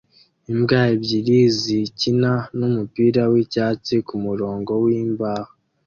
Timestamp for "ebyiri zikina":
0.93-2.33